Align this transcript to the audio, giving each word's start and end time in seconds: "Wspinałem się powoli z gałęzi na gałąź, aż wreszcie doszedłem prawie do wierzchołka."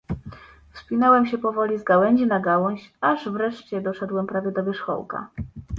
"Wspinałem 0.73 1.25
się 1.25 1.37
powoli 1.37 1.79
z 1.79 1.83
gałęzi 1.83 2.27
na 2.27 2.39
gałąź, 2.39 2.93
aż 3.01 3.29
wreszcie 3.29 3.81
doszedłem 3.81 4.27
prawie 4.27 4.51
do 4.51 4.63
wierzchołka." 4.63 5.27